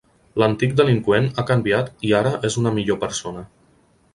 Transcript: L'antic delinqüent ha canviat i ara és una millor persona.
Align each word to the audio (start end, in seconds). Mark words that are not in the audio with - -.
L'antic 0.43 0.71
delinqüent 0.79 1.27
ha 1.41 1.45
canviat 1.51 1.93
i 2.09 2.15
ara 2.23 2.33
és 2.51 2.59
una 2.63 2.73
millor 2.79 2.99
persona. 3.05 3.45